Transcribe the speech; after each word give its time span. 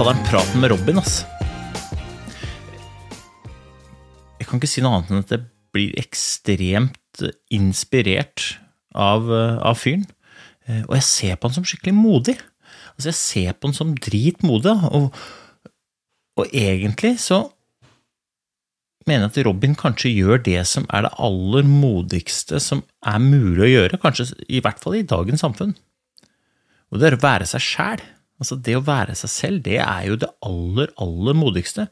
Fadderen, 0.00 0.22
praten 0.24 0.62
med 0.62 0.70
Robin, 0.72 0.96
ass. 0.96 1.18
Jeg 4.40 4.46
kan 4.48 4.56
ikke 4.56 4.68
si 4.72 4.80
noe 4.80 4.96
annet 4.96 5.10
enn 5.12 5.18
at 5.20 5.32
jeg 5.34 5.42
blir 5.76 5.98
ekstremt 6.00 7.20
inspirert 7.52 8.46
av, 8.96 9.26
av 9.28 9.76
fyren. 9.76 10.06
Eh, 10.64 10.86
Og 10.86 10.94
jeg 10.96 11.04
ser 11.04 11.36
på 11.36 11.50
han 11.50 11.58
som 11.58 11.66
skikkelig 11.68 11.92
modig. 11.98 12.38
Altså, 12.94 13.10
jeg 13.10 13.18
ser 13.18 13.58
på 13.58 13.68
han 13.68 13.76
som 13.76 13.90
dritmodig, 13.92 14.72
og, 14.88 15.18
og 16.40 16.48
egentlig 16.48 17.18
så 17.20 17.42
mener 19.04 19.26
jeg 19.26 19.34
at 19.34 19.50
Robin 19.50 19.76
kanskje 19.76 20.14
gjør 20.14 20.40
det 20.46 20.62
som 20.70 20.86
er 20.88 21.04
det 21.10 21.10
aller 21.26 21.68
modigste 21.68 22.62
som 22.64 22.80
er 23.04 23.20
mulig 23.20 23.66
å 23.66 23.70
gjøre, 23.74 24.00
kanskje 24.00 24.30
i 24.48 24.64
hvert 24.64 24.80
fall 24.80 24.96
i 24.96 25.04
dagens 25.12 25.44
samfunn. 25.44 25.76
Og 26.88 27.04
det 27.04 27.10
er 27.10 27.18
å 27.18 27.22
være 27.26 27.50
seg 27.52 27.66
sjæl. 27.68 28.08
Altså 28.40 28.56
det 28.56 28.76
å 28.78 28.84
være 28.84 29.16
seg 29.18 29.32
selv, 29.32 29.64
det 29.66 29.78
er 29.84 30.06
jo 30.08 30.20
det 30.20 30.30
aller, 30.46 30.92
aller 31.02 31.36
modigste. 31.36 31.86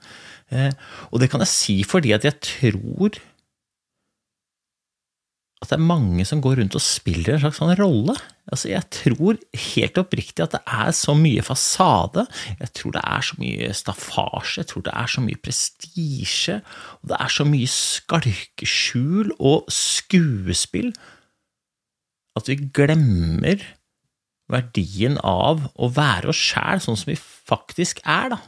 Eh, 0.48 0.72
og 1.12 1.20
det 1.20 1.28
kan 1.32 1.44
jeg 1.44 1.52
si 1.52 1.80
fordi 1.86 2.14
at 2.16 2.24
jeg 2.24 2.40
tror 2.44 3.18
at 5.58 5.72
det 5.72 5.74
er 5.74 5.88
mange 5.88 6.22
som 6.28 6.38
går 6.42 6.60
rundt 6.60 6.76
og 6.78 6.82
spiller 6.84 7.34
en 7.34 7.40
slags 7.42 7.58
sånn 7.58 7.74
rolle. 7.80 8.14
Altså 8.48 8.70
jeg 8.70 8.86
tror 8.94 9.40
helt 9.74 9.98
oppriktig 10.00 10.44
at 10.44 10.54
det 10.54 10.60
er 10.70 10.92
så 10.94 11.16
mye 11.18 11.42
fasade, 11.44 12.24
jeg 12.60 12.70
tror 12.78 12.94
det 12.94 13.02
er 13.02 13.26
så 13.26 13.38
mye 13.42 13.72
staffasje, 13.76 14.62
jeg 14.62 14.70
tror 14.70 14.86
det 14.86 14.94
er 15.02 15.10
så 15.12 15.24
mye 15.24 15.40
prestisje, 15.42 16.60
og 17.02 17.10
det 17.10 17.18
er 17.18 17.34
så 17.34 17.48
mye 17.48 17.72
skalkeskjul 17.74 19.34
og 19.36 19.66
skuespill 19.74 20.92
at 22.38 22.46
vi 22.46 22.60
glemmer 22.70 23.66
verdien 24.52 25.18
av 25.26 25.66
å 25.76 25.90
være 25.92 26.32
oss 26.32 26.40
sjæl 26.50 26.80
sånn 26.82 26.98
som 26.98 27.12
vi 27.12 27.18
faktisk 27.18 28.00
er, 28.04 28.34
da. 28.34 28.40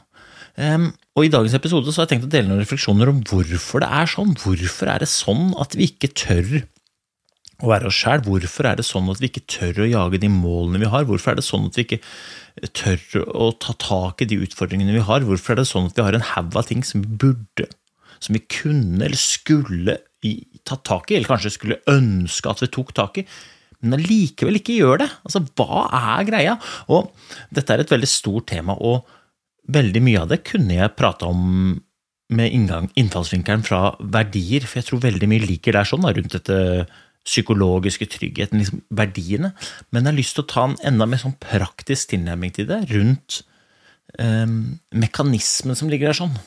Ehm, 0.59 0.91
og 1.15 1.25
I 1.25 1.31
dagens 1.31 1.55
episode 1.55 1.91
så 1.91 2.01
har 2.01 2.07
jeg 2.07 2.15
tenkt 2.15 2.27
å 2.29 2.33
dele 2.33 2.49
noen 2.49 2.61
refleksjoner 2.63 3.11
om 3.11 3.21
hvorfor 3.27 3.83
det 3.83 3.89
er 4.01 4.11
sånn. 4.11 4.35
Hvorfor 4.39 4.91
er 4.91 5.03
det 5.03 5.09
sånn 5.11 5.51
at 5.61 5.75
vi 5.77 5.87
ikke 5.91 6.11
tør 6.17 6.61
å 7.61 7.71
være 7.71 7.89
oss 7.89 7.99
sjæl? 8.01 8.23
Hvorfor 8.25 8.69
er 8.69 8.79
det 8.79 8.87
sånn 8.87 9.09
at 9.11 9.21
vi 9.21 9.29
ikke 9.31 9.45
tør 9.51 9.83
å 9.85 9.89
jage 9.91 10.21
de 10.23 10.31
målene 10.31 10.81
vi 10.81 10.91
har? 10.91 11.07
Hvorfor 11.07 11.33
er 11.33 11.39
det 11.39 11.47
sånn 11.47 11.69
at 11.69 11.79
vi 11.79 11.87
ikke 11.87 12.01
tør 12.77 13.27
å 13.31 13.51
ta 13.63 13.75
tak 13.79 14.23
i 14.23 14.29
de 14.31 14.41
utfordringene 14.43 14.95
vi 14.97 15.05
har? 15.07 15.27
Hvorfor 15.27 15.55
er 15.55 15.61
det 15.61 15.69
sånn 15.71 15.91
at 15.91 15.99
vi 15.99 16.07
har 16.07 16.17
en 16.17 16.29
haug 16.33 16.59
av 16.59 16.67
ting 16.71 16.83
som 16.87 17.03
vi 17.05 17.19
burde, 17.25 17.69
som 18.19 18.37
vi 18.37 18.43
kunne 18.43 19.05
eller 19.07 19.19
skulle 19.19 19.99
tatt 20.67 20.83
tak 20.87 21.11
i, 21.11 21.17
eller 21.17 21.31
kanskje 21.31 21.55
skulle 21.55 21.81
ønske 21.91 22.51
at 22.51 22.63
vi 22.63 22.71
tok 22.71 22.95
tak 22.97 23.23
i? 23.23 23.27
Men 23.81 23.97
allikevel 23.97 24.59
ikke 24.59 24.77
gjør 24.79 25.03
det. 25.03 25.09
Altså, 25.27 25.43
hva 25.59 25.85
er 25.97 26.27
greia? 26.27 26.57
Og 26.93 27.11
dette 27.53 27.73
er 27.73 27.83
et 27.83 27.93
veldig 27.93 28.09
stort 28.09 28.49
tema, 28.53 28.77
og 28.77 29.07
veldig 29.71 30.01
mye 30.03 30.23
av 30.23 30.31
det 30.31 30.41
kunne 30.47 30.77
jeg 30.77 30.97
prata 30.97 31.29
om 31.29 31.79
med 32.31 32.55
inngang, 32.55 32.87
innfallsvinkelen 32.95 33.63
fra 33.67 33.91
verdier, 33.99 34.63
for 34.63 34.79
jeg 34.79 34.87
tror 34.87 35.01
veldig 35.03 35.27
mye 35.27 35.43
ligger 35.43 35.75
der 35.75 35.87
sånn, 35.87 36.05
da, 36.05 36.13
rundt 36.15 36.37
dette 36.37 36.59
psykologiske 37.27 38.07
tryggheten, 38.13 38.61
liksom 38.61 38.83
verdiene. 38.97 39.51
Men 39.91 40.05
jeg 40.05 40.13
har 40.13 40.17
lyst 40.17 40.37
til 40.37 40.45
å 40.45 40.51
ta 40.53 40.63
en 40.69 40.77
enda 40.93 41.07
mer 41.09 41.21
sånn 41.21 41.35
praktisk 41.43 42.13
tilnærming 42.13 42.55
til 42.55 42.69
det, 42.71 42.79
rundt 42.93 43.41
eh, 44.17 44.47
mekanismen 45.03 45.77
som 45.77 45.91
ligger 45.91 46.11
der 46.11 46.21
sånn. 46.21 46.39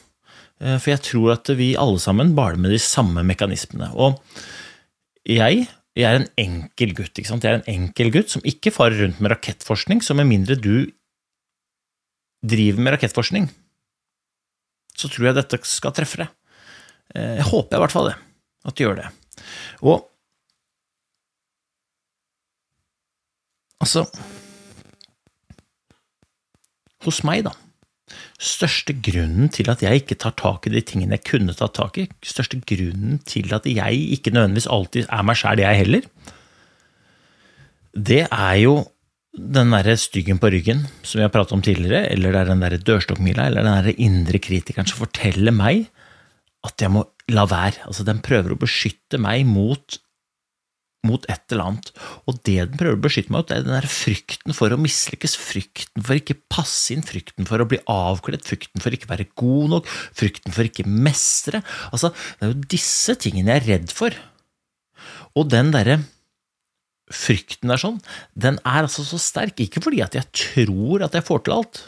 Eh, 0.63 0.79
for 0.79 0.95
jeg 0.95 1.05
tror 1.11 1.35
at 1.37 1.53
vi 1.59 1.75
alle 1.81 2.01
sammen 2.03 2.35
baler 2.39 2.61
med 2.61 2.75
de 2.75 2.81
samme 2.83 3.23
mekanismene. 3.27 3.93
Og 3.95 4.19
jeg 5.29 5.69
jeg 5.95 6.07
er 6.11 6.17
en 6.19 6.29
enkel 6.43 6.95
gutt. 6.99 7.15
ikke 7.15 7.29
sant? 7.31 7.45
Jeg 7.47 7.55
er 7.55 7.61
en 7.63 7.69
enkel 7.71 8.11
gutt 8.15 8.33
som 8.33 8.43
ikke 8.47 8.73
farer 8.75 8.99
rundt 9.05 9.21
med 9.23 9.31
rakettforskning, 9.31 10.01
så 10.03 10.17
med 10.19 10.27
mindre 10.27 10.57
du 10.59 10.91
driver 12.45 12.83
med 12.83 12.97
rakettforskning, 12.97 13.47
så 14.95 15.09
tror 15.11 15.31
jeg 15.31 15.37
dette 15.39 15.61
skal 15.67 15.95
treffe 15.97 16.19
deg. 16.21 16.33
Eh, 17.15 17.37
Jeg 17.39 17.47
håper 17.51 17.79
i 17.79 17.83
hvert 17.85 17.95
fall 17.95 18.11
det, 18.11 18.17
at 18.67 18.75
det 18.75 18.85
gjør 18.85 18.99
det. 19.03 19.09
Og 19.83 20.03
altså 23.85 24.05
Hos 27.05 27.19
meg, 27.27 27.43
da. 27.45 27.51
Største 28.45 28.93
grunnen 29.01 29.49
til 29.53 29.71
at 29.73 29.83
jeg 29.83 30.03
ikke 30.03 30.19
tar 30.21 30.35
tak 30.37 30.67
i 30.69 30.75
de 30.75 30.83
tingene 30.85 31.17
jeg 31.17 31.25
kunne 31.31 31.55
tatt 31.57 31.77
tak 31.79 32.01
i, 32.03 32.09
største 32.25 32.61
grunnen 32.61 33.21
til 33.25 33.53
at 33.57 33.65
jeg 33.69 34.03
ikke 34.19 34.35
nødvendigvis 34.35 34.69
alltid 34.69 35.09
er 35.09 35.25
meg 35.25 35.39
sjæl, 35.41 35.63
jeg 35.65 35.81
heller, 35.81 36.09
det 37.95 38.25
er 38.27 38.57
jo 38.61 38.75
den 39.35 39.73
derre 39.75 39.97
styggen 39.99 40.39
på 40.39 40.51
ryggen 40.53 40.85
som 41.03 41.19
vi 41.19 41.25
har 41.25 41.33
pratet 41.35 41.57
om 41.57 41.63
tidligere, 41.65 42.07
eller 42.13 42.35
det 42.35 42.41
er 42.43 42.51
den 42.53 42.63
derre 42.63 42.83
dørstokkmila, 42.87 43.49
eller 43.49 43.67
den 43.67 43.79
derre 43.81 43.97
indre 44.03 44.41
kritikeren 44.43 44.87
som 44.91 45.01
forteller 45.03 45.55
meg 45.55 45.89
at 46.65 46.81
jeg 46.81 46.93
må 46.93 47.05
la 47.33 47.45
være. 47.49 47.85
Altså, 47.89 48.07
den 48.07 48.23
prøver 48.25 48.55
å 48.55 48.61
beskytte 48.61 49.19
meg 49.21 49.45
mot 49.49 49.99
mot 51.07 51.27
et 51.31 51.53
eller 51.53 51.71
annet. 51.71 51.91
Og 52.31 52.39
det 52.47 52.57
den 52.61 52.79
prøver 52.81 52.99
å 52.99 53.03
beskytte 53.05 53.33
meg 53.33 53.43
mot, 53.43 53.53
er 53.55 53.65
den 53.65 53.77
der 53.77 53.89
frykten 53.91 54.57
for 54.57 54.75
å 54.75 54.81
mislykkes, 54.81 55.37
frykten 55.41 56.05
for 56.05 56.19
ikke 56.19 56.39
passe 56.53 56.95
inn, 56.95 57.05
frykten 57.07 57.49
for 57.49 57.63
å 57.63 57.69
bli 57.71 57.81
avkledd, 57.91 58.45
frykten 58.47 58.85
for 58.85 58.97
ikke 58.97 59.11
være 59.11 59.29
god 59.41 59.77
nok, 59.77 59.93
frykten 60.17 60.55
for 60.55 60.69
ikke 60.69 60.89
mestre. 60.89 61.63
Altså, 61.93 62.13
det 62.39 62.49
er 62.49 62.55
jo 62.55 62.69
disse 62.77 63.17
tingene 63.21 63.55
jeg 63.55 63.65
er 63.65 63.71
redd 63.75 63.95
for. 63.95 64.19
Og 65.35 65.49
den 65.53 65.73
derre 65.75 66.01
frykten 67.13 67.69
der 67.71 67.81
sånn, 67.81 67.99
den 68.33 68.57
er 68.65 68.87
altså 68.87 69.05
så 69.07 69.19
sterk, 69.21 69.61
ikke 69.61 69.83
fordi 69.85 70.01
at 70.05 70.17
jeg 70.17 70.31
tror 70.57 71.05
at 71.05 71.17
jeg 71.17 71.27
får 71.27 71.45
til 71.45 71.57
alt, 71.59 71.83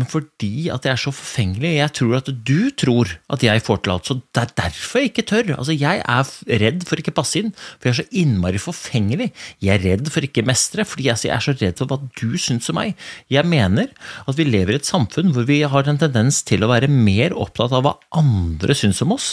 men 0.00 0.08
fordi 0.08 0.70
at 0.72 0.86
jeg 0.86 0.94
er 0.94 1.00
så 1.02 1.10
forfengelig. 1.12 1.74
Jeg 1.76 1.92
tror 1.98 2.14
at 2.16 2.28
du 2.48 2.70
tror 2.80 3.10
at 3.34 3.42
jeg 3.44 3.60
får 3.66 3.82
til 3.84 3.92
alt, 3.92 4.08
så 4.08 4.14
det 4.16 4.40
er 4.40 4.54
derfor 4.56 5.02
jeg 5.02 5.10
ikke 5.10 5.24
tør. 5.28 5.50
Altså, 5.58 5.74
Jeg 5.76 6.00
er 6.00 6.30
redd 6.62 6.86
for 6.88 7.02
ikke 7.02 7.12
passe 7.12 7.36
inn, 7.42 7.50
for 7.52 7.90
jeg 7.90 7.92
er 7.92 7.98
så 7.98 8.06
innmari 8.22 8.62
forfengelig. 8.62 9.28
Jeg 9.60 9.74
er 9.74 9.84
redd 9.84 10.08
for 10.08 10.24
ikke 10.24 10.46
mestre, 10.48 10.86
fordi 10.88 11.10
jeg 11.10 11.28
er 11.28 11.44
så 11.44 11.52
redd 11.52 11.76
for 11.82 11.92
hva 11.92 12.00
du 12.16 12.38
syns 12.40 12.70
om 12.72 12.80
meg. 12.80 12.96
Jeg 13.28 13.44
mener 13.44 13.92
at 14.24 14.40
vi 14.40 14.48
lever 14.48 14.78
i 14.78 14.80
et 14.80 14.88
samfunn 14.88 15.34
hvor 15.36 15.44
vi 15.50 15.60
har 15.68 15.84
en 15.84 16.00
tendens 16.00 16.40
til 16.48 16.64
å 16.64 16.72
være 16.72 16.88
mer 16.88 17.36
opptatt 17.36 17.76
av 17.76 17.84
hva 17.84 17.98
andre 18.16 18.72
syns 18.72 19.04
om 19.04 19.12
oss, 19.18 19.28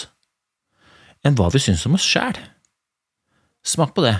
enn 1.23 1.39
hva 1.39 1.47
vi 1.55 1.63
syns 1.63 1.87
om 1.87 1.95
oss 1.95 2.11
sjæl. 2.11 2.35
Smak 3.63 3.95
på 3.95 4.03
det. 4.03 4.17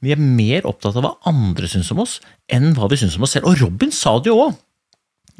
Vi 0.00 0.16
er 0.16 0.18
mer 0.18 0.64
opptatt 0.64 0.96
av 0.96 1.04
hva 1.04 1.16
andre 1.28 1.68
syns 1.68 1.92
om 1.92 2.00
oss, 2.02 2.22
enn 2.48 2.72
hva 2.72 2.88
vi 2.88 3.04
syns 3.04 3.20
om 3.20 3.28
oss 3.28 3.36
selv. 3.36 3.52
Og 3.52 3.60
Robin 3.60 3.92
sa 3.92 4.16
det 4.16 4.32
jo 4.32 4.46
òg. 4.48 4.62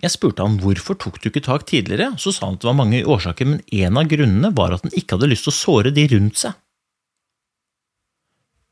Jeg 0.02 0.16
spurte 0.16 0.42
han 0.42 0.58
hvorfor 0.58 0.98
tok 0.98 1.20
du 1.22 1.28
ikke 1.30 1.44
tak 1.46 1.64
tidligere, 1.70 2.16
så 2.18 2.32
sa 2.34 2.48
han 2.48 2.58
at 2.58 2.64
det 2.64 2.70
var 2.70 2.78
mange 2.80 3.04
årsaker, 3.06 3.46
men 3.46 3.62
en 3.70 4.00
av 4.00 4.08
grunnene 4.10 4.50
var 4.56 4.74
at 4.74 4.82
han 4.86 4.94
ikke 4.98 5.16
hadde 5.16 5.30
lyst 5.30 5.46
til 5.46 5.54
å 5.54 5.58
såre 5.60 5.92
de 5.94 6.08
rundt 6.10 6.40
seg. 6.40 6.56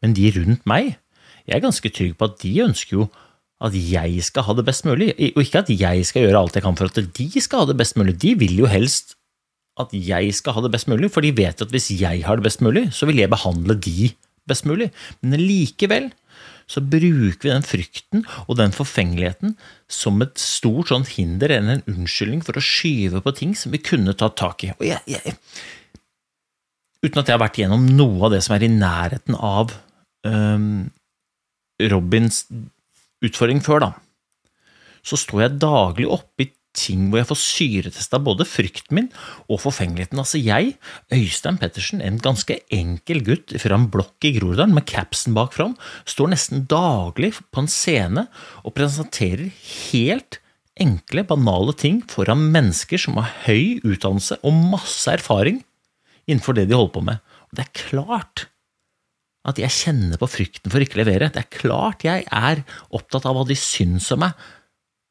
Men 0.03 0.17
de 0.17 0.31
rundt 0.35 0.67
meg, 0.69 0.97
jeg 1.47 1.57
er 1.57 1.63
ganske 1.63 1.93
trygg 1.95 2.17
på 2.19 2.27
at 2.31 2.41
de 2.43 2.55
ønsker 2.65 2.97
jo 2.97 3.07
at 3.61 3.75
jeg 3.77 4.25
skal 4.25 4.47
ha 4.47 4.57
det 4.57 4.65
best 4.67 4.87
mulig, 4.89 5.13
og 5.35 5.43
ikke 5.45 5.63
at 5.63 5.71
jeg 5.71 6.05
skal 6.09 6.25
gjøre 6.25 6.41
alt 6.41 6.57
jeg 6.57 6.65
kan 6.65 6.79
for 6.79 6.89
at 6.89 7.17
de 7.19 7.43
skal 7.45 7.63
ha 7.63 7.69
det 7.69 7.77
best 7.79 7.99
mulig. 8.01 8.17
De 8.23 8.33
vil 8.41 8.57
jo 8.63 8.71
helst 8.71 9.15
at 9.81 9.93
jeg 9.95 10.33
skal 10.37 10.57
ha 10.57 10.65
det 10.65 10.73
best 10.73 10.89
mulig, 10.91 11.13
for 11.13 11.25
de 11.25 11.33
vet 11.37 11.63
at 11.63 11.73
hvis 11.73 11.91
jeg 12.01 12.25
har 12.27 12.41
det 12.41 12.47
best 12.49 12.65
mulig, 12.65 12.89
så 12.97 13.07
vil 13.09 13.21
jeg 13.21 13.33
behandle 13.33 13.77
de 13.77 14.11
best 14.49 14.67
mulig. 14.69 14.89
Men 15.21 15.41
likevel 15.41 16.09
så 16.71 16.83
bruker 16.85 17.49
vi 17.49 17.51
den 17.51 17.67
frykten 17.67 18.25
og 18.47 18.57
den 18.61 18.75
forfengeligheten 18.75 19.57
som 19.91 20.23
et 20.23 20.39
stort 20.39 20.93
sånn 20.93 21.07
hinder 21.09 21.51
eller 21.51 21.79
en 21.81 21.89
unnskyldning 21.91 22.45
for 22.47 22.59
å 22.59 22.65
skyve 22.65 23.23
på 23.25 23.35
ting 23.41 23.57
som 23.59 23.75
vi 23.75 23.83
kunne 23.83 24.15
tatt 24.15 24.39
tak 24.39 24.67
i. 24.69 24.73
Jeg, 24.87 25.03
jeg, 25.11 25.35
uten 27.03 27.23
at 27.23 27.27
jeg 27.27 27.35
har 27.35 27.43
vært 27.43 27.59
igjennom 27.59 27.89
noe 27.99 28.29
av 28.29 28.37
det 28.37 28.43
som 28.47 28.55
er 28.55 28.67
i 28.67 28.71
nærheten 28.73 29.35
av 29.35 29.75
um, 30.29 30.87
Robins 31.91 32.45
utfordring 33.25 33.65
før, 33.65 33.89
da, 33.89 33.91
så 35.03 35.19
står 35.19 35.45
jeg 35.47 35.61
daglig 35.63 36.09
oppe 36.13 36.47
i 36.47 36.53
ting 36.81 37.09
hvor 37.11 37.21
jeg 37.21 37.29
får 37.31 37.41
syretesta 37.43 38.21
både 38.23 38.47
frykten 38.49 38.97
min 38.97 39.09
og 39.47 39.63
forfengeligheten. 39.65 40.21
Altså 40.21 40.41
jeg, 40.41 40.75
Øystein 41.15 41.61
Pettersen, 41.61 42.03
en 42.05 42.21
ganske 42.23 42.59
enkel 42.75 43.23
gutt 43.27 43.55
fra 43.63 43.77
en 43.77 43.89
blokk 43.93 44.29
i 44.29 44.35
Groruddalen 44.39 44.77
med 44.77 44.89
capsen 44.91 45.37
bak 45.37 45.57
fram, 45.57 45.77
står 46.09 46.33
nesten 46.35 46.67
daglig 46.71 47.35
på 47.51 47.65
en 47.65 47.71
scene 47.71 48.27
og 48.65 48.77
presenterer 48.79 49.51
helt 49.91 50.41
enkle, 50.81 51.27
banale 51.29 51.75
ting 51.77 52.01
foran 52.09 52.49
mennesker 52.55 53.01
som 53.01 53.19
har 53.21 53.33
høy 53.47 53.83
utdannelse 53.85 54.41
og 54.47 54.63
masse 54.73 55.11
erfaring 55.13 55.61
innenfor 56.31 56.57
det 56.57 56.69
de 56.71 56.79
holder 56.79 56.95
på 56.95 57.05
med. 57.11 57.21
Og 57.51 57.59
det 57.59 57.67
er 57.67 57.77
klart 57.77 58.47
at 59.49 59.59
jeg 59.61 59.73
kjenner 59.73 60.21
på 60.21 60.29
frykten 60.29 60.73
for 60.73 60.85
ikke 60.85 60.99
å 60.99 61.03
levere. 61.03 61.31
Det 61.33 61.43
er 61.43 61.53
klart 61.55 62.07
jeg 62.07 62.27
er 62.27 62.63
opptatt 62.97 63.27
av 63.29 63.37
hva 63.37 63.47
de 63.49 63.57
syns 63.59 64.11
om 64.15 64.23
meg. 64.25 64.35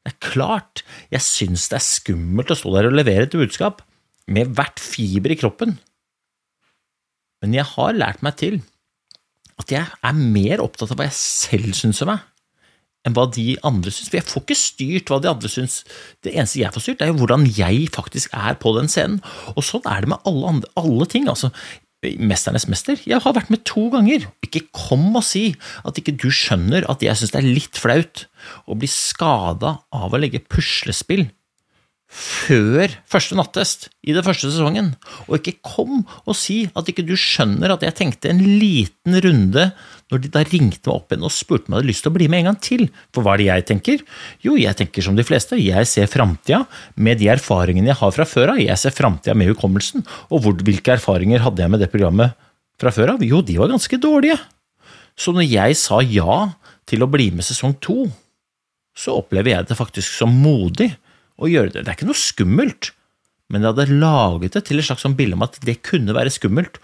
Det 0.00 0.14
er 0.14 0.30
klart 0.32 0.82
jeg 1.12 1.24
syns 1.24 1.68
det 1.70 1.78
er 1.78 1.84
skummelt 1.84 2.52
å 2.52 2.56
stå 2.56 2.72
der 2.76 2.88
og 2.88 2.96
levere 2.96 3.28
et 3.28 3.36
budskap, 3.36 3.84
med 4.30 4.52
hvert 4.54 4.80
fiber 4.80 5.34
i 5.34 5.38
kroppen. 5.38 5.76
Men 7.42 7.56
jeg 7.56 7.66
har 7.72 7.96
lært 7.96 8.22
meg 8.24 8.36
til 8.40 8.60
at 9.60 9.72
jeg 9.72 9.84
er 9.84 10.16
mer 10.16 10.62
opptatt 10.64 10.92
av 10.92 11.00
hva 11.00 11.08
jeg 11.08 11.18
selv 11.18 11.76
syns 11.76 12.00
om 12.04 12.12
meg, 12.12 12.22
enn 13.04 13.16
hva 13.16 13.26
de 13.32 13.46
andre 13.66 13.92
syns. 13.92 14.08
For 14.12 14.20
jeg 14.20 14.28
får 14.28 14.44
ikke 14.44 14.58
styrt 14.60 15.12
hva 15.12 15.20
de 15.20 15.30
andre 15.32 15.50
syns. 15.52 15.80
Det 16.24 16.34
eneste 16.34 16.62
jeg 16.62 16.72
får 16.74 16.84
styrt, 16.84 17.04
er 17.04 17.12
jo 17.12 17.20
hvordan 17.20 17.46
jeg 17.56 17.88
faktisk 17.92 18.32
er 18.36 18.56
på 18.60 18.72
den 18.76 18.90
scenen. 18.92 19.20
Og 19.56 19.64
sånn 19.66 19.84
er 19.88 20.04
det 20.04 20.12
med 20.12 20.28
alle, 20.28 20.54
andre, 20.54 20.72
alle 20.80 21.08
ting. 21.12 21.28
altså. 21.32 21.52
Mesternes 22.00 22.64
mester. 22.70 23.00
Jeg 23.04 23.20
har 23.20 23.34
vært 23.36 23.50
med 23.52 23.64
to 23.68 23.88
ganger. 23.92 24.24
Ikke 24.46 24.62
kom 24.72 25.10
og 25.12 25.24
si 25.26 25.50
at 25.84 25.98
ikke 26.00 26.16
du 26.16 26.30
skjønner 26.32 26.86
at 26.88 27.04
jeg 27.04 27.18
syns 27.18 27.34
det 27.34 27.42
er 27.42 27.50
litt 27.58 27.80
flaut 27.80 28.24
å 28.64 28.76
bli 28.78 28.88
skada 28.88 29.76
av 29.92 30.16
å 30.16 30.20
legge 30.20 30.40
puslespill 30.40 31.28
før 32.10 32.90
første 33.06 33.36
nattest 33.38 33.86
i 34.02 34.14
den 34.16 34.24
første 34.26 34.48
sesongen, 34.50 34.90
og 35.28 35.36
ikke 35.38 35.60
kom 35.62 36.00
og 36.24 36.34
si 36.34 36.64
at 36.74 36.88
ikke 36.90 37.04
du 37.06 37.14
skjønner 37.18 37.70
at 37.70 37.84
jeg 37.86 37.96
tenkte 38.00 38.32
en 38.32 38.42
liten 38.42 39.14
runde 39.22 39.68
når 40.10 40.22
de 40.24 40.30
da 40.34 40.42
ringte 40.42 40.82
meg 40.88 40.96
opp 40.96 41.12
igjen 41.14 41.26
og 41.28 41.34
spurte 41.34 41.68
om 41.68 41.76
jeg 41.76 41.78
hadde 41.78 41.90
lyst 41.92 42.02
til 42.02 42.10
å 42.10 42.16
bli 42.16 42.26
med 42.26 42.42
en 42.42 42.48
gang 42.50 42.58
til. 42.66 42.82
For 43.14 43.22
hva 43.22 43.36
er 43.36 43.42
det 43.42 43.46
jeg 43.46 43.66
tenker? 43.68 44.02
Jo, 44.42 44.56
jeg 44.58 44.74
tenker 44.80 45.06
som 45.06 45.18
de 45.18 45.24
fleste, 45.26 45.58
jeg 45.62 45.86
ser 45.86 46.10
framtida 46.10 46.64
med 46.98 47.20
de 47.22 47.30
erfaringene 47.30 47.92
jeg 47.92 48.00
har 48.00 48.16
fra 48.16 48.26
før 48.26 48.56
av. 48.56 48.62
Jeg 48.62 48.82
ser 48.82 48.96
framtida 48.96 49.36
med 49.38 49.52
hukommelsen. 49.52 50.02
Og 50.34 50.42
hvor, 50.42 50.56
hvilke 50.66 50.96
erfaringer 50.96 51.44
hadde 51.44 51.62
jeg 51.62 51.70
med 51.70 51.84
det 51.84 51.92
programmet 51.92 52.34
fra 52.82 52.90
før 52.94 53.14
av? 53.14 53.22
Jo, 53.22 53.38
de 53.46 53.60
var 53.60 53.70
ganske 53.70 54.00
dårlige. 54.02 54.40
Så 55.14 55.30
når 55.36 55.46
jeg 55.46 55.78
sa 55.78 56.00
ja 56.02 56.40
til 56.90 57.06
å 57.06 57.10
bli 57.10 57.28
med 57.30 57.46
sesong 57.46 57.76
to, 57.78 58.08
så 58.98 59.14
opplever 59.20 59.54
jeg 59.54 59.70
det 59.70 59.78
faktisk 59.78 60.10
som 60.18 60.34
modig 60.42 60.90
å 61.40 61.50
gjøre 61.50 61.74
det. 61.74 61.84
Det 61.84 61.92
er 61.92 61.98
ikke 61.98 62.08
noe 62.10 62.20
skummelt, 62.20 62.92
men 63.50 63.64
jeg 63.64 63.72
hadde 63.72 64.00
laget 64.00 64.56
det 64.56 64.64
til 64.68 64.80
et 64.80 64.86
slags 64.86 65.04
sånn 65.06 65.18
bilde 65.18 65.38
om 65.38 65.44
at 65.46 65.58
det 65.66 65.80
kunne 65.86 66.14
være 66.16 66.32
skummelt. 66.32 66.78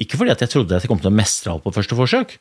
Ikke 0.00 0.18
fordi 0.18 0.34
at 0.34 0.42
jeg 0.44 0.52
trodde 0.54 0.76
at 0.76 0.84
jeg 0.84 0.90
kom 0.90 1.00
til 1.02 1.12
å 1.12 1.18
mestre 1.18 1.52
alt 1.52 1.64
på 1.64 1.74
første 1.74 1.98
forsøk, 1.98 2.36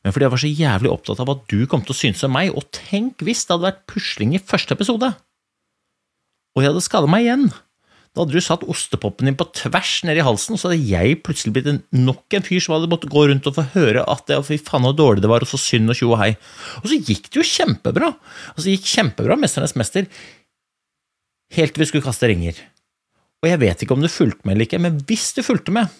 men 0.00 0.14
fordi 0.14 0.26
jeg 0.26 0.32
var 0.32 0.42
så 0.42 0.50
jævlig 0.50 0.92
opptatt 0.92 1.20
av 1.20 1.28
hva 1.28 1.40
du 1.50 1.58
kom 1.68 1.82
til 1.84 1.94
å 1.94 1.98
synes 1.98 2.22
om 2.26 2.32
meg, 2.34 2.54
og 2.56 2.70
tenk 2.74 3.24
hvis 3.26 3.44
det 3.44 3.54
hadde 3.56 3.68
vært 3.68 3.82
pusling 3.90 4.36
i 4.36 4.42
første 4.42 4.76
episode, 4.76 5.10
og 6.56 6.64
jeg 6.64 6.72
hadde 6.72 6.82
skadet 6.82 7.10
meg 7.12 7.26
igjen. 7.26 7.50
Da 8.10 8.24
hadde 8.24 8.34
du 8.34 8.42
satt 8.42 8.64
ostepoppen 8.66 9.28
din 9.28 9.36
på 9.38 9.46
tvers 9.54 10.00
ned 10.02 10.18
i 10.18 10.24
halsen, 10.26 10.56
og 10.56 10.58
så 10.58 10.70
hadde 10.72 10.88
jeg 10.88 11.20
plutselig 11.22 11.52
blitt 11.54 11.84
nok 11.94 12.34
en 12.34 12.46
fyr 12.46 12.62
som 12.64 12.74
hadde 12.74 12.90
måttet 12.90 13.12
gå 13.12 13.22
rundt 13.30 13.46
og 13.46 13.54
få 13.54 13.68
høre 13.76 14.02
at 14.02 14.24
det, 14.26 14.40
fy 14.48 14.58
faen 14.58 14.88
så 14.88 14.90
dårlig 14.98 15.22
det 15.22 15.30
var, 15.30 15.46
og 15.46 15.50
så 15.50 15.60
synd 15.62 15.92
og 15.92 15.98
tjo 16.00 16.10
og 16.10 16.18
hei. 16.18 16.32
Og 16.82 16.90
så 16.90 16.98
gikk 16.98 17.28
det 17.30 17.38
jo 17.38 17.46
kjempebra. 17.46 18.10
Altså, 18.56 18.66
det 18.66 18.74
gikk 18.74 18.90
kjempebra, 18.96 19.38
Mesternes 19.38 19.76
mester, 19.78 20.10
helt 21.56 21.74
til 21.74 21.82
vi 21.82 21.88
skulle 21.90 22.06
kaste 22.06 22.28
ringer. 22.30 22.58
Og 23.40 23.48
jeg 23.48 23.60
vet 23.62 23.82
ikke 23.82 23.96
om 23.96 24.04
du 24.04 24.10
fulgte 24.12 24.44
med 24.44 24.54
eller 24.54 24.68
ikke, 24.68 24.80
men 24.82 25.00
hvis 25.08 25.30
du 25.36 25.42
fulgte 25.44 25.74
med, 25.74 25.90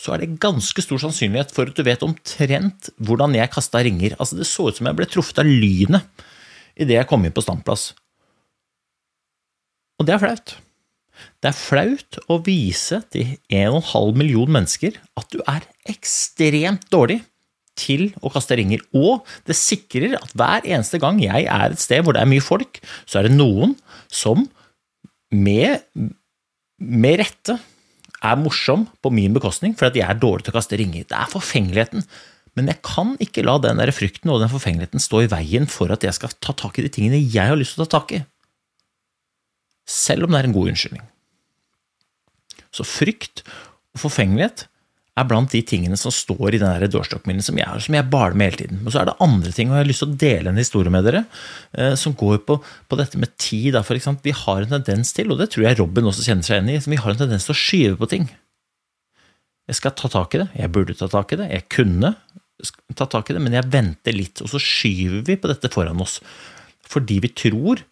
så 0.00 0.14
er 0.14 0.22
det 0.22 0.40
ganske 0.40 0.82
stor 0.82 1.00
sannsynlighet 1.02 1.52
for 1.54 1.68
at 1.68 1.76
du 1.76 1.84
vet 1.84 2.02
omtrent 2.04 2.88
hvordan 3.04 3.36
jeg 3.36 3.52
kasta 3.52 3.82
ringer. 3.84 4.16
Altså, 4.16 4.38
det 4.38 4.48
så 4.48 4.70
ut 4.70 4.78
som 4.78 4.88
jeg 4.88 4.96
ble 4.96 5.08
truffet 5.10 5.42
av 5.42 5.48
lynet 5.48 6.26
idet 6.80 6.96
jeg 6.96 7.08
kom 7.10 7.24
inn 7.26 7.34
på 7.36 7.44
standplass. 7.44 7.90
Og 10.00 10.08
det 10.08 10.16
er 10.16 10.22
flaut. 10.22 10.54
Det 11.44 11.50
er 11.50 11.56
flaut 11.56 12.18
å 12.32 12.38
vise 12.46 13.02
til 13.12 13.34
1,5 13.52 14.16
million 14.16 14.48
mennesker 14.48 14.96
at 15.20 15.28
du 15.34 15.42
er 15.44 15.66
ekstremt 15.92 16.86
dårlig 16.92 17.20
til 17.78 18.08
å 18.20 18.30
kaste 18.32 18.56
ringer, 18.58 18.82
og 18.96 19.26
det 19.48 19.56
sikrer 19.58 20.16
at 20.18 20.32
hver 20.36 20.66
eneste 20.66 21.00
gang 21.00 21.20
jeg 21.22 21.46
er 21.48 21.72
et 21.72 21.82
sted 21.82 22.04
hvor 22.04 22.16
det 22.16 22.24
er 22.24 22.30
mye 22.30 22.44
folk, 22.44 22.80
så 23.08 23.20
er 23.20 23.28
det 23.28 23.36
noen 23.36 23.76
som 24.12 24.46
med, 25.30 25.84
med 26.78 27.20
rette 27.22 27.56
er 28.20 28.40
morsom 28.40 28.84
på 29.00 29.12
min 29.14 29.36
bekostning 29.36 29.76
fordi 29.78 30.02
jeg 30.02 30.10
er 30.12 30.20
dårlig 30.20 30.46
til 30.46 30.54
å 30.54 30.58
kaste 30.58 30.78
ringer. 30.80 31.06
Det 31.08 31.16
er 31.16 31.32
forfengeligheten. 31.32 32.04
Men 32.58 32.68
jeg 32.68 32.82
kan 32.84 33.14
ikke 33.22 33.44
la 33.46 33.56
den 33.62 33.78
der 33.80 33.92
frykten 33.94 34.32
og 34.32 34.42
den 34.42 34.50
forfengeligheten 34.52 35.02
stå 35.02 35.22
i 35.24 35.30
veien 35.30 35.68
for 35.70 35.92
at 35.94 36.04
jeg 36.04 36.16
skal 36.18 36.34
ta 36.42 36.54
tak 36.56 36.80
i 36.80 36.84
de 36.84 36.92
tingene 36.92 37.22
jeg 37.22 37.46
har 37.46 37.58
lyst 37.58 37.78
til 37.78 37.86
å 37.86 37.88
ta 37.88 38.00
tak 38.00 38.16
i. 38.18 38.20
Selv 39.90 40.26
om 40.26 40.34
det 40.34 40.42
er 40.42 40.50
en 40.50 40.56
god 40.56 40.72
unnskyldning. 40.72 41.06
Så 42.74 42.86
frykt 42.86 43.44
og 43.94 44.04
forfengelighet 44.04 44.66
er 45.18 45.26
blant 45.28 45.52
de 45.52 45.60
tingene 45.66 45.98
som 45.98 46.12
står 46.14 46.54
i 46.54 46.60
den 46.62 46.90
dørstokkminnet 46.92 47.44
som 47.44 47.58
jeg 47.58 47.84
som 47.84 47.96
jeg 47.96 48.08
baler 48.12 48.36
med 48.38 48.50
hele 48.50 48.60
tiden. 48.62 48.82
Men 48.84 48.94
så 48.94 49.00
er 49.02 49.10
det 49.10 49.16
andre 49.24 49.52
ting, 49.54 49.70
og 49.70 49.76
jeg 49.76 49.84
har 49.84 49.90
lyst 49.90 50.04
til 50.04 50.12
å 50.12 50.20
dele 50.22 50.52
en 50.52 50.60
historie 50.60 50.92
med 50.94 51.06
dere 51.06 51.24
eh, 51.74 51.96
som 51.98 52.14
går 52.18 52.42
på, 52.46 52.60
på, 52.60 53.00
dette 53.00 53.20
med 53.20 53.34
tid. 53.40 53.74
Da. 53.74 53.82
Vi 54.24 54.36
har 54.44 54.62
en 54.62 54.76
tendens 54.76 55.12
til, 55.16 55.32
og 55.32 55.42
det 55.42 55.50
tror 55.52 55.66
jeg 55.66 55.80
Robin 55.80 56.10
også 56.10 56.26
kjenner 56.28 56.46
seg 56.46 56.60
igjen 56.60 56.72
i, 56.76 56.94
vi 56.94 57.02
har 57.02 57.12
en 57.14 57.22
tendens 57.24 57.48
til 57.48 57.56
å 57.56 57.60
skyve 57.60 58.00
på 58.00 58.10
ting. 58.14 58.30
Jeg 59.70 59.78
skal 59.78 59.94
ta 59.98 60.10
tak 60.10 60.34
i 60.34 60.42
det, 60.42 60.48
jeg 60.58 60.74
burde 60.74 60.96
ta 60.98 61.06
tak 61.10 61.34
i 61.34 61.38
det, 61.38 61.50
jeg 61.52 61.68
kunne 61.70 62.14
ta 62.98 63.06
tak 63.06 63.30
i 63.30 63.36
det, 63.36 63.42
men 63.42 63.54
jeg 63.54 63.70
venter 63.72 64.16
litt, 64.16 64.42
og 64.42 64.50
så 64.52 64.60
skyver 64.62 65.22
vi 65.26 65.38
på 65.40 65.50
dette 65.50 65.70
foran 65.72 66.02
oss. 66.02 66.18
Fordi 66.90 67.20
vi 67.22 67.30
tror 67.32 67.84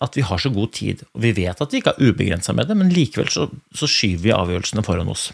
at 0.00 0.16
vi 0.16 0.24
har 0.24 0.40
så 0.40 0.52
god 0.54 0.72
tid, 0.76 1.02
og 1.12 1.24
vi 1.24 1.34
vet 1.36 1.60
at 1.60 1.72
vi 1.72 1.80
ikke 1.80 1.92
har 1.92 2.00
ubegrensa 2.12 2.54
med 2.56 2.70
det, 2.70 2.76
men 2.78 2.92
likevel 2.94 3.28
så, 3.32 3.48
så 3.76 3.88
skyver 3.90 4.22
vi 4.24 4.36
avgjørelsene 4.36 4.84
foran 4.86 5.10
oss. 5.12 5.28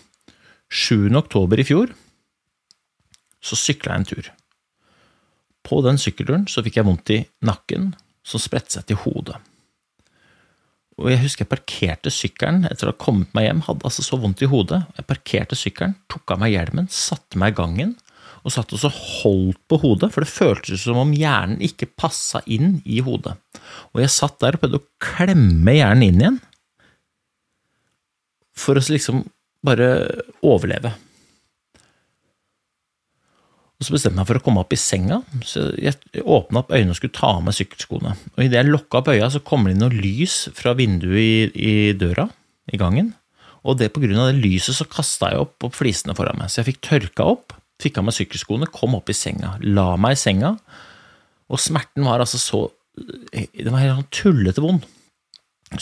7. 0.72 1.12
oktober 1.16 1.60
i 1.62 1.66
fjor 1.66 1.92
så 3.46 3.58
sykla 3.58 3.94
jeg 3.94 4.00
en 4.00 4.08
tur. 4.10 4.30
På 5.66 5.82
den 5.84 5.98
sykkelturen 6.00 6.46
så 6.50 6.62
fikk 6.64 6.80
jeg 6.80 6.86
vondt 6.86 7.12
i 7.14 7.20
nakken, 7.46 7.92
som 8.26 8.42
spredte 8.42 8.74
seg 8.74 8.88
til 8.88 8.98
hodet. 9.04 9.38
Og 10.96 11.10
Jeg 11.12 11.20
husker 11.20 11.44
jeg 11.44 11.52
parkerte 11.52 12.10
sykkelen 12.10 12.64
etter 12.70 12.88
å 12.88 12.94
ha 12.94 12.98
kommet 12.98 13.34
meg 13.36 13.46
hjem, 13.46 13.62
hadde 13.66 13.84
altså 13.84 14.02
så 14.02 14.18
vondt 14.18 14.42
i 14.42 14.48
hodet. 14.50 14.80
Jeg 14.96 15.08
parkerte 15.10 15.58
sykkelen, 15.58 15.94
tok 16.08 16.32
av 16.32 16.40
meg 16.40 16.54
hjelmen, 16.54 16.88
satte 16.90 17.38
meg 17.38 17.52
i 17.52 17.58
gangen 17.60 17.94
og 18.46 18.52
satt 18.54 18.70
og 18.76 18.78
så 18.78 18.88
holdt 18.94 19.58
på 19.66 19.78
hodet, 19.82 20.12
for 20.14 20.22
det 20.22 20.30
føltes 20.30 20.84
som 20.86 21.00
om 21.00 21.10
hjernen 21.14 21.58
ikke 21.66 21.88
passa 21.98 22.40
inn 22.46 22.76
i 22.86 23.00
hodet. 23.02 23.34
Og 23.90 23.98
jeg 24.04 24.12
satt 24.14 24.38
der 24.42 24.54
og 24.54 24.62
prøvde 24.62 24.78
å 24.78 24.86
klemme 25.02 25.74
hjernen 25.74 26.04
inn 26.06 26.20
igjen, 26.22 26.38
for 28.56 28.78
å 28.78 28.84
liksom 28.86 29.24
bare 29.66 29.90
overleve. 30.46 30.94
Og 33.76 33.84
Så 33.84 33.92
bestemte 33.92 34.14
jeg 34.14 34.22
meg 34.22 34.28
for 34.30 34.40
å 34.40 34.44
komme 34.46 34.62
opp 34.62 34.72
i 34.72 34.78
senga, 34.80 35.20
så 35.44 35.66
jeg 35.76 36.22
åpna 36.24 36.62
opp 36.62 36.72
øynene 36.72 36.94
og 36.94 36.96
skulle 36.96 37.16
ta 37.16 37.34
av 37.36 37.42
meg 37.44 37.56
sykkelskoene. 37.58 38.14
Og 38.32 38.44
Idet 38.46 38.62
jeg 38.62 38.70
lokka 38.70 39.02
opp 39.02 39.10
øya, 39.12 39.28
så 39.32 39.42
kommer 39.44 39.68
det 39.68 39.76
inn 39.76 39.84
noe 39.84 40.00
lys 40.00 40.46
fra 40.56 40.72
vinduet 40.78 41.20
i, 41.20 41.34
i 41.52 41.74
døra 41.98 42.24
i 42.72 42.80
gangen. 42.80 43.12
Og 43.66 43.76
det 43.80 43.90
på 43.92 44.00
grunn 44.00 44.22
av 44.22 44.30
det 44.30 44.40
lyset 44.40 44.78
så 44.78 44.86
kasta 44.88 45.34
jeg 45.34 45.44
opp, 45.44 45.58
opp 45.68 45.76
flisene 45.76 46.16
foran 46.16 46.40
meg. 46.40 46.48
Så 46.48 46.62
jeg 46.62 46.70
fikk 46.70 46.82
tørka 46.88 47.28
opp, 47.34 47.56
fikk 47.82 48.00
av 48.00 48.06
meg 48.08 48.16
sykkelskoene, 48.16 48.70
kom 48.72 48.96
opp 48.96 49.12
i 49.12 49.16
senga, 49.16 49.56
la 49.60 49.90
meg 50.00 50.16
i 50.16 50.20
senga, 50.22 50.54
og 51.52 51.60
smerten 51.62 52.06
var 52.06 52.24
altså 52.24 52.40
så 52.42 52.66
Den 52.96 53.74
var 53.74 53.82
helt 53.82 53.98
sånn 53.98 54.14
tullete 54.16 54.62
vond. 54.64 54.86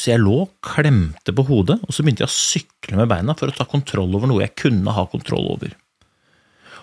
Så 0.01 0.13
jeg 0.13 0.23
lå, 0.23 0.45
klemte 0.65 1.35
på 1.35 1.45
hodet, 1.49 1.79
og 1.85 1.95
så 1.95 2.05
begynte 2.05 2.25
jeg 2.25 2.31
å 2.31 2.35
sykle 2.35 3.01
med 3.01 3.11
beina 3.11 3.35
for 3.39 3.51
å 3.51 3.57
ta 3.57 3.67
kontroll 3.69 4.15
over 4.17 4.31
noe 4.31 4.45
jeg 4.45 4.57
kunne 4.59 4.95
ha 4.95 5.07
kontroll 5.11 5.49
over. 5.57 5.75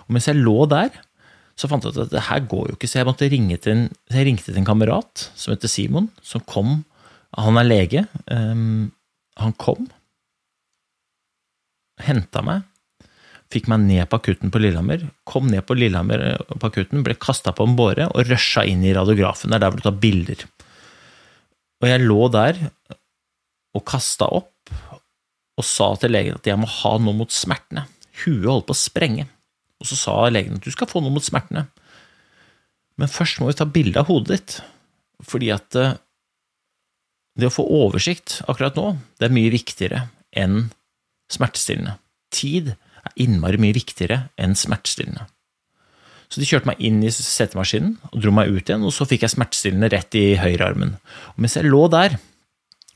Og 0.06 0.16
mens 0.16 0.28
jeg 0.30 0.40
lå 0.40 0.66
der, 0.72 0.94
så 1.60 1.70
fant 1.70 1.86
jeg 1.86 1.94
ut 1.94 2.06
at 2.06 2.14
det 2.14 2.26
her 2.30 2.44
går 2.50 2.72
jo 2.72 2.78
ikke, 2.78 2.90
så 2.90 3.02
jeg 3.02 3.10
måtte 3.10 3.30
ringe 3.32 3.58
til 3.62 3.76
en, 3.76 3.84
jeg 4.14 4.28
ringte 4.28 4.50
til 4.50 4.62
en 4.62 4.68
kamerat 4.68 5.28
som 5.38 5.54
heter 5.54 5.72
Simon, 5.72 6.10
som 6.24 6.44
kom 6.48 6.82
Han 7.40 7.56
er 7.56 7.64
lege. 7.64 8.02
Um, 8.28 8.92
han 9.40 9.54
kom, 9.56 9.86
henta 12.04 12.42
meg, 12.44 12.66
fikk 13.52 13.70
meg 13.72 13.86
ned 13.86 14.10
på 14.12 14.20
akutten 14.20 14.52
på 14.52 14.60
Lillehammer, 14.60 15.06
kom 15.28 15.48
ned 15.48 15.64
på 15.68 15.78
Lillehammer 15.78 16.26
eh, 16.26 16.52
på 16.52 16.68
akutten, 16.68 17.06
ble 17.06 17.16
kasta 17.16 17.54
på 17.56 17.68
en 17.68 17.78
båre 17.80 18.10
og 18.10 18.28
rusha 18.28 18.66
inn 18.68 18.84
i 18.84 18.92
radiografen. 18.96 19.52
Det 19.52 19.62
er 19.62 19.64
der 19.64 19.78
du 19.80 19.86
tar 19.86 19.96
bilder. 20.04 20.44
Og 21.82 21.90
jeg 21.90 22.04
lå 22.04 22.28
der 22.36 22.60
og 23.78 23.86
kasta 23.88 24.28
opp 24.28 24.72
og 25.60 25.68
sa 25.68 25.92
til 26.00 26.14
legen 26.16 26.38
at 26.38 26.48
jeg 26.48 26.60
må 26.60 26.70
ha 26.70 26.96
noe 27.00 27.16
mot 27.16 27.34
smertene. 27.34 27.86
Huet 28.24 28.48
holdt 28.48 28.68
på 28.70 28.76
å 28.76 28.82
sprenge. 28.82 29.28
Og 29.82 29.90
så 29.90 29.98
sa 29.98 30.16
legen 30.32 30.58
at 30.58 30.66
du 30.66 30.74
skal 30.74 30.90
få 30.90 31.02
noe 31.04 31.14
mot 31.14 31.26
smertene. 31.26 31.66
Men 33.00 33.12
først 33.12 33.42
må 33.42 33.50
vi 33.50 33.58
ta 33.58 33.66
bilde 33.66 34.02
av 34.02 34.10
hodet 34.12 34.36
ditt, 34.36 34.56
fordi 35.26 35.50
at 35.54 35.78
eh, 35.80 35.98
det 37.40 37.50
å 37.50 37.54
få 37.54 37.66
oversikt 37.66 38.42
akkurat 38.52 38.78
nå, 38.78 38.88
det 39.18 39.28
er 39.28 39.36
mye 39.36 39.54
viktigere 39.54 40.06
enn 40.38 40.70
smertestillende. 41.32 41.96
Tid 42.34 42.74
er 42.76 43.16
innmari 43.24 43.60
mye 43.62 43.76
viktigere 43.76 44.26
enn 44.42 44.58
smertestillende. 44.60 45.26
Så 46.32 46.40
de 46.40 46.48
kjørte 46.48 46.70
meg 46.70 46.80
inn 46.84 47.02
i 47.04 47.12
setemaskinen 47.12 47.98
og 48.12 48.22
dro 48.24 48.32
meg 48.36 48.52
ut 48.52 48.70
igjen, 48.70 48.86
og 48.88 48.94
så 48.96 49.08
fikk 49.08 49.26
jeg 49.26 49.34
smertestillende 49.34 49.90
rett 49.92 50.16
i 50.16 50.38
høyrearmen. 50.40 50.94
Og 51.34 51.42
mens 51.44 51.58
jeg 51.58 51.68
lå 51.68 51.82
der, 51.92 52.16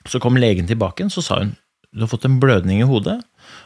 så 0.10 0.22
kom 0.22 0.38
legen 0.40 0.68
tilbake, 0.70 1.08
så 1.10 1.24
sa 1.24 1.40
hun 1.44 1.56
du 1.96 2.02
har 2.04 2.12
fått 2.12 2.26
en 2.28 2.42
blødning 2.44 2.82
i 2.84 2.88
hodet, 2.88 3.22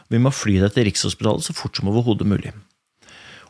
vi 0.06 0.18
må 0.22 0.30
fly 0.30 0.60
deg 0.62 0.70
til 0.74 0.84
Rikshospitalet 0.86 1.42
så 1.42 1.54
fort 1.56 1.74
som 1.74 1.88
overhodet 1.90 2.28
mulig. 2.30 2.52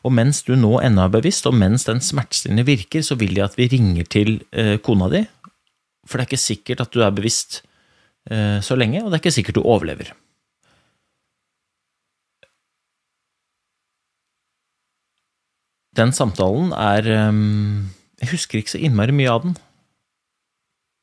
Og 0.01 0.15
mens 0.17 0.41
du 0.47 0.55
nå 0.57 0.79
ennå 0.81 1.05
er 1.05 1.13
bevisst, 1.13 1.45
og 1.51 1.59
mens 1.61 1.85
den 1.85 2.01
smertestillende 2.01 2.65
virker, 2.65 3.05
så 3.05 3.19
vil 3.21 3.35
de 3.37 3.45
at 3.45 3.59
vi 3.61 3.69
ringer 3.69 4.09
til 4.09 4.39
eh, 4.57 4.79
kona 4.81 5.11
di, 5.13 5.21
for 6.09 6.17
det 6.17 6.25
er 6.25 6.31
ikke 6.31 6.41
sikkert 6.41 6.87
at 6.87 6.95
du 6.97 7.05
er 7.05 7.13
bevisst 7.13 7.61
eh, 8.33 8.57
så 8.65 8.79
lenge, 8.81 9.05
og 9.05 9.11
det 9.11 9.19
er 9.19 9.25
ikke 9.27 9.37
sikkert 9.37 9.61
du 9.61 9.67
overlever. 9.69 10.15
Den 16.01 16.15
samtalen 16.17 16.73
er 16.73 17.05
ehm, 17.05 17.91
Jeg 18.23 18.31
husker 18.33 18.61
ikke 18.61 18.73
så 18.73 18.81
innmari 18.81 19.13
mye 19.13 19.33
av 19.33 19.45
den, 19.45 19.57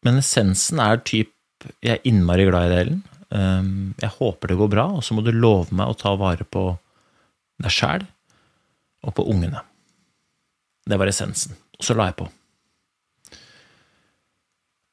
men 0.06 0.18
essensen 0.22 0.80
er 0.82 1.02
typ 1.06 1.37
Jeg 1.84 1.98
er 1.98 2.10
innmari 2.10 2.48
glad 2.48 2.68
i 2.68 2.74
deg, 2.74 2.82
Ellen. 2.86 3.04
Ehm, 3.36 3.94
jeg 4.00 4.14
håper 4.18 4.52
det 4.52 4.60
går 4.60 4.72
bra, 4.72 4.88
og 4.98 5.04
så 5.04 5.16
må 5.16 5.24
du 5.26 5.34
love 5.36 5.76
meg 5.76 5.92
å 5.92 5.98
ta 5.98 6.14
vare 6.20 6.48
på 6.48 6.70
deg 7.64 7.74
sjæl 7.74 8.06
og 9.08 9.16
på 9.18 9.26
ungene. 9.30 9.64
Det 10.88 11.00
var 11.00 11.10
essensen. 11.12 11.58
Og 11.78 11.86
så 11.86 11.96
la 11.98 12.10
jeg 12.10 12.20
på. 12.22 12.30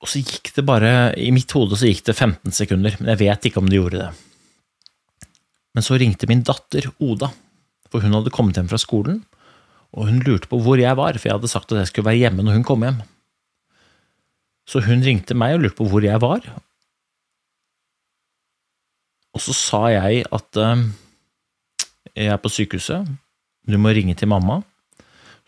Og 0.04 0.10
så 0.10 0.20
gikk 0.20 0.50
det 0.52 0.66
bare 0.68 0.88
I 1.16 1.30
mitt 1.32 1.52
hode 1.56 1.78
så 1.80 1.88
gikk 1.88 2.02
det 2.10 2.16
15 2.18 2.52
sekunder, 2.52 2.96
men 3.00 3.14
jeg 3.14 3.22
vet 3.22 3.48
ikke 3.48 3.62
om 3.62 3.70
det 3.70 3.78
gjorde 3.78 4.02
det. 4.02 4.10
Men 5.74 5.86
så 5.86 5.96
ringte 5.98 6.28
min 6.30 6.44
datter 6.46 6.90
Oda, 7.02 7.30
for 7.90 8.04
hun 8.04 8.14
hadde 8.14 8.32
kommet 8.34 8.58
hjem 8.58 8.68
fra 8.70 8.78
skolen, 8.78 9.22
og 9.94 10.10
hun 10.10 10.20
lurte 10.26 10.50
på 10.50 10.58
hvor 10.62 10.78
jeg 10.80 10.98
var, 10.98 11.16
for 11.16 11.30
jeg 11.30 11.38
hadde 11.38 11.50
sagt 11.50 11.72
at 11.72 11.80
jeg 11.80 11.90
skulle 11.90 12.10
være 12.10 12.20
hjemme 12.20 12.44
når 12.44 12.58
hun 12.58 12.66
kom 12.66 12.84
hjem. 12.84 13.00
Så 14.68 14.80
hun 14.84 15.04
ringte 15.04 15.36
meg 15.36 15.56
og 15.56 15.64
lurte 15.64 15.78
på 15.78 15.88
hvor 15.90 16.04
jeg 16.04 16.20
var, 16.22 16.46
og 19.34 19.42
så 19.42 19.54
sa 19.56 19.80
jeg 19.90 20.22
at 20.32 20.60
uh, 20.62 20.84
jeg 22.14 22.30
er 22.30 22.38
på 22.38 22.52
sykehuset, 22.52 23.08
du 23.66 23.76
må 23.80 23.90
ringe 23.96 24.14
til 24.14 24.30
mamma, 24.30 24.60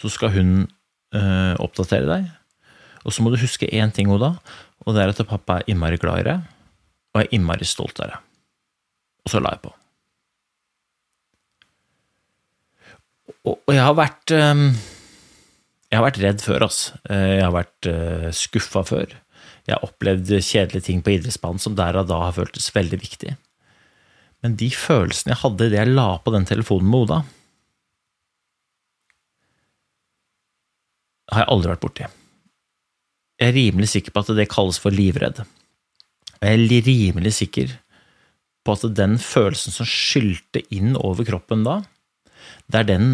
så 0.00 0.10
skal 0.12 0.32
hun 0.34 0.50
uh, 1.14 1.54
oppdatere 1.62 2.08
deg. 2.10 2.26
Og 3.06 3.14
så 3.14 3.22
må 3.22 3.30
du 3.30 3.38
huske 3.38 3.70
én 3.70 3.92
ting, 3.94 4.10
Oda, 4.10 4.34
og 4.82 4.96
det 4.96 5.04
er 5.04 5.12
at 5.14 5.26
pappa 5.28 5.60
er 5.60 5.70
innmari 5.70 6.00
glad 6.02 6.24
i 6.24 6.28
deg, 6.32 6.46
og 7.14 7.22
er 7.22 7.34
innmari 7.36 7.68
stolt 7.68 8.02
av 8.02 8.10
deg. 8.10 8.24
Og 9.26 9.30
så 9.30 9.42
la 9.42 9.54
jeg 9.54 9.62
på. 9.62 9.72
Og 13.46 13.70
jeg 13.70 13.82
har 13.82 13.94
vært 13.94 14.34
Jeg 15.86 16.00
har 16.00 16.06
vært 16.08 16.20
redd 16.22 16.42
før, 16.42 16.66
ass. 16.66 16.80
Jeg 17.08 17.42
har 17.44 17.54
vært 17.54 17.88
skuffa 18.34 18.82
før. 18.86 19.14
Jeg 19.66 19.74
har 19.74 19.86
opplevd 19.86 20.30
kjedelige 20.38 20.86
ting 20.88 21.02
på 21.02 21.14
idrettsbanen 21.16 21.62
som 21.62 21.74
der 21.78 21.98
og 21.98 22.08
da 22.10 22.20
har 22.24 22.34
føltes 22.36 22.68
veldig 22.74 22.98
viktig. 23.02 23.32
Men 24.44 24.54
de 24.60 24.68
følelsene 24.70 25.32
jeg 25.34 25.42
hadde 25.42 25.66
idet 25.70 25.80
jeg 25.80 25.94
la 25.94 26.08
på 26.22 26.34
den 26.34 26.46
telefonen 26.46 26.90
med 26.90 27.06
Oda, 27.06 27.22
har 31.32 31.42
jeg 31.42 31.50
aldri 31.50 31.72
vært 31.72 31.82
borti. 31.82 32.06
Jeg 33.40 33.50
er 33.50 33.56
rimelig 33.56 33.88
sikker 33.92 34.14
på 34.14 34.22
at 34.22 34.36
det 34.38 34.46
kalles 34.52 34.78
for 34.80 34.94
livredd. 34.94 35.42
Jeg 36.38 36.52
er 36.52 36.86
rimelig 36.86 37.34
sikker 37.40 37.74
på 38.66 38.76
at 38.76 38.86
den 38.98 39.16
følelsen 39.22 39.74
som 39.74 39.88
skylte 39.88 40.62
inn 40.74 40.94
over 40.98 41.26
kroppen 41.26 41.66
da, 41.66 41.80
det 42.70 42.80
er 42.82 42.88
den 42.88 43.10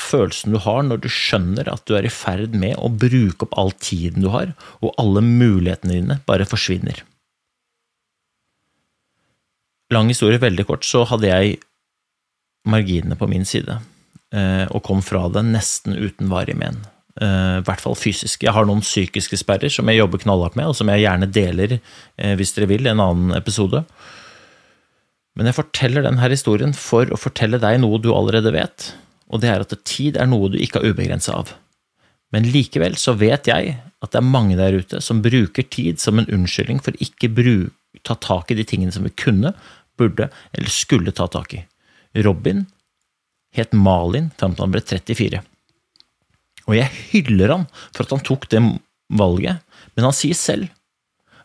følelsen 0.00 0.54
du 0.54 0.60
har 0.64 0.82
når 0.86 1.02
du 1.04 1.08
skjønner 1.12 1.68
at 1.70 1.84
du 1.88 1.94
er 1.98 2.06
i 2.06 2.12
ferd 2.12 2.56
med 2.58 2.78
å 2.78 2.90
bruke 2.90 3.46
opp 3.46 3.56
all 3.60 3.72
tiden 3.82 4.24
du 4.24 4.30
har, 4.32 4.54
og 4.80 4.94
alle 5.00 5.22
mulighetene 5.24 5.98
dine 5.98 6.18
bare 6.28 6.48
forsvinner. 6.48 7.02
Lang 9.94 10.10
historie 10.12 10.40
veldig 10.40 10.66
kort, 10.68 10.84
så 10.84 11.04
hadde 11.08 11.30
jeg 11.30 11.58
marginene 12.68 13.16
på 13.16 13.28
min 13.30 13.46
side, 13.48 13.78
eh, 14.36 14.66
og 14.68 14.84
kom 14.84 15.00
fra 15.04 15.26
det 15.32 15.46
nesten 15.48 15.96
uten 15.96 16.28
varig 16.28 16.58
men. 16.60 16.82
Eh, 17.20 17.58
I 17.58 17.64
hvert 17.66 17.82
fall 17.82 17.96
fysisk. 17.98 18.44
Jeg 18.44 18.54
har 18.54 18.68
noen 18.68 18.84
psykiske 18.84 19.40
sperrer 19.40 19.72
som 19.72 19.88
jeg 19.88 20.02
jobber 20.02 20.20
knallhardt 20.22 20.58
med, 20.60 20.68
og 20.70 20.76
som 20.76 20.90
jeg 20.92 21.06
gjerne 21.06 21.30
deler, 21.32 21.78
eh, 22.18 22.34
hvis 22.36 22.54
dere 22.54 22.68
vil, 22.70 22.86
i 22.86 22.92
en 22.92 23.02
annen 23.02 23.34
episode. 23.38 23.82
Men 25.38 25.48
jeg 25.48 25.56
forteller 25.56 26.04
denne 26.04 26.30
historien 26.30 26.74
for 26.74 27.08
å 27.08 27.18
fortelle 27.18 27.60
deg 27.62 27.80
noe 27.80 28.00
du 28.02 28.10
allerede 28.14 28.52
vet, 28.54 28.92
og 29.28 29.42
det 29.42 29.50
er 29.52 29.64
at 29.64 29.74
tid 29.88 30.16
er 30.16 30.28
noe 30.28 30.50
du 30.52 30.58
ikke 30.60 30.80
har 30.80 30.92
ubegrensa 30.92 31.36
av. 31.36 31.52
Men 32.32 32.48
likevel 32.52 32.96
så 33.00 33.14
vet 33.16 33.48
jeg 33.48 33.76
at 33.78 34.12
det 34.12 34.20
er 34.20 34.26
mange 34.26 34.56
der 34.58 34.76
ute 34.78 35.00
som 35.04 35.22
bruker 35.24 35.66
tid 35.68 36.00
som 36.00 36.20
en 36.20 36.28
unnskyldning 36.32 36.80
for 36.84 36.96
ikke 37.02 37.30
å 37.32 37.58
ta 38.04 38.16
tak 38.20 38.52
i 38.52 38.58
de 38.58 38.66
tingene 38.68 38.94
som 38.94 39.06
vi 39.06 39.14
kunne, 39.16 39.54
burde 39.98 40.28
eller 40.52 40.72
skulle 40.72 41.12
ta 41.12 41.26
tak 41.26 41.56
i. 41.56 41.62
Robin 42.24 42.66
het 43.56 43.72
Malin 43.72 44.30
fram 44.38 44.54
til 44.54 44.66
han 44.66 44.74
ble 44.74 44.84
34. 44.84 45.40
Og 46.68 46.76
jeg 46.76 46.92
hyller 47.12 47.54
han 47.54 47.64
for 47.96 48.04
at 48.04 48.12
han 48.12 48.24
tok 48.24 48.46
det 48.52 48.60
valget, 49.18 49.64
men 49.96 50.06
han 50.06 50.16
sier 50.16 50.36
selv 50.36 50.68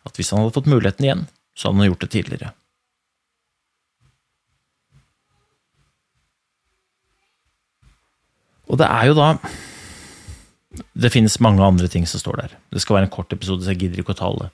at 0.03 0.19
hvis 0.19 0.33
han 0.33 0.43
hadde 0.43 0.55
fått 0.57 0.69
muligheten 0.69 1.07
igjen, 1.07 1.23
så 1.55 1.69
hadde 1.69 1.79
han 1.79 1.91
gjort 1.93 2.03
det 2.03 2.11
tidligere. 2.17 2.51
Og 8.72 8.79
det 8.79 8.88
er 8.88 9.10
jo 9.10 9.15
da 9.17 9.34
Det 10.98 11.12
finnes 11.13 11.39
mange 11.43 11.62
andre 11.62 11.88
ting 11.91 12.05
som 12.10 12.22
står 12.22 12.39
der. 12.41 12.53
Det 12.74 12.82
skal 12.82 12.98
være 12.98 13.10
en 13.10 13.13
kort 13.13 13.34
episode, 13.34 13.62
så 13.63 13.74
jeg 13.74 13.86
gidder 13.86 14.01
ikke 14.01 14.15
å 14.15 14.17
ta 14.17 14.29
alle. 14.29 14.50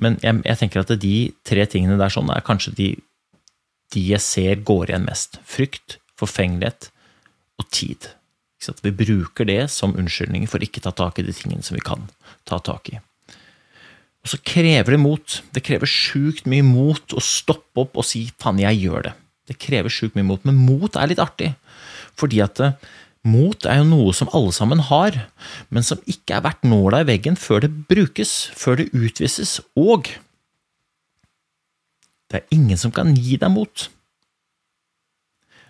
Men 0.00 0.18
jeg, 0.24 0.42
jeg 0.44 0.60
tenker 0.60 0.82
at 0.82 0.92
de 1.00 1.14
tre 1.48 1.64
tingene 1.68 1.96
der 2.00 2.12
sånn 2.12 2.28
er 2.32 2.44
kanskje 2.44 2.74
de, 2.76 2.88
de 3.94 4.02
jeg 4.12 4.20
ser 4.24 4.60
går 4.68 4.92
igjen 4.92 5.06
mest. 5.08 5.38
Frykt, 5.48 5.96
forfengelighet 6.20 6.90
og 7.60 7.68
tid. 7.72 8.10
Vi 8.84 8.92
bruker 8.92 9.48
det 9.48 9.62
som 9.72 9.96
unnskyldning 9.96 10.44
for 10.50 10.60
ikke 10.60 10.82
ta 10.84 10.92
tak 10.92 11.18
i 11.20 11.24
de 11.24 11.32
tingene 11.36 11.64
som 11.64 11.78
vi 11.78 11.84
kan 11.84 12.08
ta 12.48 12.60
tak 12.60 12.92
i. 12.92 13.00
Og 14.20 14.34
så 14.34 14.40
krever 14.44 14.96
det 14.96 15.00
mot. 15.00 15.40
Det 15.56 15.64
krever 15.64 15.88
sjukt 15.88 16.48
mye 16.50 16.64
mot 16.66 17.16
å 17.16 17.22
stoppe 17.24 17.86
opp 17.86 17.96
og 17.96 18.04
si 18.04 18.28
'faen, 18.36 18.60
jeg 18.60 18.84
gjør 18.84 19.08
det'. 19.08 19.16
Det 19.48 19.58
krever 19.58 19.88
sjukt 19.88 20.14
mye 20.14 20.28
mot, 20.28 20.44
men 20.44 20.60
mot 20.60 20.96
er 20.96 21.08
litt 21.08 21.22
artig. 21.22 21.54
Fordi 22.16 22.42
at 22.44 22.60
Mot 23.28 23.66
er 23.68 23.82
jo 23.82 23.88
noe 23.88 24.12
som 24.16 24.30
alle 24.32 24.52
sammen 24.56 24.80
har, 24.88 25.16
men 25.68 25.84
som 25.84 26.00
ikke 26.08 26.38
er 26.38 26.44
verdt 26.46 26.64
nåla 26.64 27.02
i 27.02 27.08
veggen 27.10 27.36
før 27.36 27.66
det 27.66 27.72
brukes, 27.90 28.48
før 28.56 28.80
det 28.80 28.92
utvises, 28.96 29.58
og 29.76 30.08
det 32.30 32.40
er 32.40 32.54
ingen 32.54 32.78
som 32.80 32.94
kan 32.94 33.12
gi 33.12 33.36
deg 33.42 33.52
mot. 33.52 33.88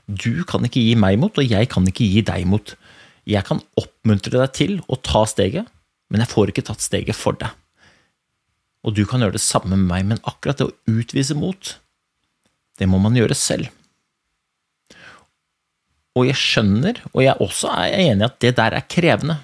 Du 0.06 0.44
kan 0.46 0.62
ikke 0.66 0.82
gi 0.82 0.94
meg 0.98 1.18
mot, 1.18 1.34
og 1.34 1.46
jeg 1.46 1.70
kan 1.72 1.86
ikke 1.88 2.06
gi 2.06 2.22
deg 2.26 2.46
mot. 2.50 2.74
Jeg 3.26 3.46
kan 3.48 3.62
oppmuntre 3.80 4.36
deg 4.36 4.54
til 4.54 4.78
å 4.86 4.98
ta 5.00 5.24
steget, 5.26 5.66
men 6.10 6.22
jeg 6.22 6.30
får 6.30 6.52
ikke 6.52 6.66
tatt 6.70 6.84
steget 6.84 7.18
for 7.18 7.38
deg. 7.40 7.50
Og 8.86 8.94
du 8.96 9.02
kan 9.08 9.22
gjøre 9.22 9.36
det 9.36 9.44
samme 9.44 9.74
med 9.74 9.88
meg, 9.88 10.06
men 10.12 10.22
akkurat 10.28 10.60
det 10.60 10.70
å 10.70 10.98
utvise 11.00 11.36
mot, 11.36 11.74
det 12.78 12.88
må 12.88 13.00
man 13.02 13.16
gjøre 13.18 13.36
selv. 13.36 13.68
Og 16.18 16.26
jeg 16.26 16.38
skjønner, 16.38 16.98
og 17.12 17.22
jeg 17.22 17.38
også 17.42 17.70
er 17.70 17.94
enig 18.08 18.24
i 18.24 18.28
at 18.28 18.40
det 18.42 18.56
der 18.58 18.76
er 18.76 18.88
krevende. 18.90 19.38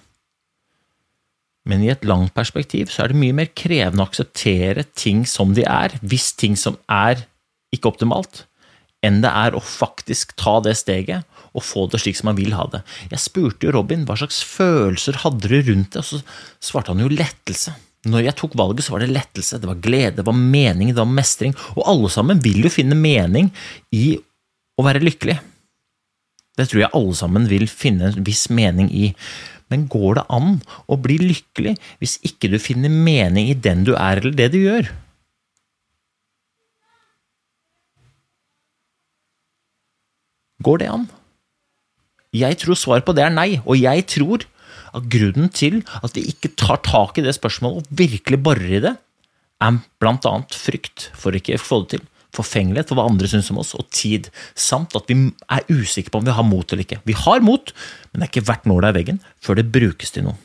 Men 1.66 1.82
i 1.82 1.90
et 1.90 2.04
langt 2.06 2.34
perspektiv 2.34 2.90
så 2.94 3.04
er 3.04 3.12
det 3.12 3.20
mye 3.20 3.34
mer 3.34 3.50
krevende 3.58 4.04
å 4.04 4.08
akseptere 4.08 4.86
ting 4.94 5.24
som 5.28 5.54
de 5.56 5.66
er, 5.66 5.96
hvis 6.02 6.32
ting 6.38 6.54
som 6.58 6.78
er 6.90 7.24
ikke 7.74 7.90
optimalt, 7.90 8.44
enn 9.04 9.18
det 9.22 9.30
er 9.30 9.54
å 9.54 9.62
faktisk 9.62 10.34
ta 10.38 10.58
det 10.64 10.76
steget 10.78 11.26
og 11.56 11.64
få 11.64 11.86
det 11.90 12.00
slik 12.02 12.18
som 12.18 12.30
man 12.30 12.38
vil 12.38 12.54
ha 12.56 12.66
det. 12.70 12.82
Jeg 13.10 13.22
spurte 13.22 13.66
jo 13.66 13.74
Robin 13.74 14.04
hva 14.06 14.18
slags 14.18 14.42
følelser 14.46 15.22
hadde 15.22 15.50
du 15.50 15.58
rundt 15.70 15.96
det, 15.96 16.02
og 16.02 16.06
så 16.06 16.20
svarte 16.62 16.94
han 16.94 17.02
jo 17.02 17.10
lettelse. 17.12 17.74
Når 18.06 18.28
jeg 18.28 18.38
tok 18.38 18.54
valget, 18.58 18.86
så 18.86 18.94
var 18.94 19.02
det 19.02 19.10
lettelse, 19.14 19.58
det 19.58 19.70
var 19.70 19.82
glede, 19.82 20.20
det 20.20 20.26
var 20.28 20.36
mening, 20.38 20.92
det 20.92 21.02
var 21.02 21.10
mestring, 21.10 21.56
og 21.74 21.86
alle 21.90 22.10
sammen 22.12 22.42
vil 22.44 22.62
jo 22.62 22.70
finne 22.70 22.98
mening 22.98 23.50
i 23.96 24.14
å 24.76 24.84
være 24.86 25.02
lykkelig. 25.02 25.38
Det 26.56 26.70
tror 26.70 26.82
jeg 26.82 26.94
alle 26.96 27.16
sammen 27.18 27.48
vil 27.50 27.66
finne 27.68 28.10
en 28.10 28.26
viss 28.26 28.46
mening 28.48 28.88
i. 28.92 29.10
Men 29.72 29.88
går 29.90 30.20
det 30.20 30.26
an 30.32 30.60
å 30.88 30.98
bli 31.02 31.18
lykkelig 31.20 31.74
hvis 32.00 32.16
ikke 32.26 32.52
du 32.52 32.58
finner 32.62 32.92
mening 32.92 33.50
i 33.50 33.58
den 33.58 33.84
du 33.86 33.94
er, 33.96 34.22
eller 34.22 34.36
det 34.36 34.52
du 34.54 34.60
gjør? 34.62 34.90
Går 40.66 40.82
det 40.82 40.90
an? 40.90 41.08
Jeg 42.36 42.58
tror 42.60 42.78
svaret 42.78 43.06
på 43.06 43.14
det 43.16 43.26
er 43.26 43.34
nei, 43.34 43.50
og 43.64 43.78
jeg 43.78 44.06
tror 44.10 44.44
at 44.96 45.08
grunnen 45.12 45.50
til 45.52 45.82
at 46.00 46.14
vi 46.16 46.24
ikke 46.30 46.54
tar 46.58 46.80
tak 46.84 47.18
i 47.18 47.24
det 47.24 47.34
spørsmålet 47.36 47.82
og 47.82 47.98
virkelig 48.00 48.40
borer 48.42 48.78
i 48.78 48.82
det, 48.84 48.94
er 49.62 49.78
blant 50.00 50.26
annet 50.28 50.56
frykt 50.56 51.10
for 51.16 51.36
ikke 51.36 51.56
å 51.56 51.62
få 51.62 51.82
det 51.84 51.96
til, 51.96 52.02
forfengelighet 52.36 52.90
for 52.90 52.98
hva 52.98 53.06
andre 53.08 53.28
syns 53.30 53.50
om 53.52 53.60
oss, 53.62 53.74
og 53.78 53.88
tid, 53.94 54.30
samt 54.54 54.96
at 54.98 55.08
vi 55.10 55.16
er 55.52 55.68
usikre 55.72 56.12
på 56.12 56.20
om 56.20 56.26
vi 56.28 56.36
har 56.36 56.46
mot 56.46 56.66
eller 56.72 56.84
ikke. 56.86 57.00
Vi 57.08 57.16
har 57.16 57.44
mot, 57.44 57.72
men 58.10 58.20
det 58.20 58.26
er 58.26 58.32
ikke 58.32 58.46
hvert 58.50 58.68
nåla 58.68 58.92
i 58.92 58.98
veggen 59.00 59.22
før 59.42 59.60
det 59.60 59.70
brukes 59.74 60.14
til 60.14 60.28
noe. 60.28 60.36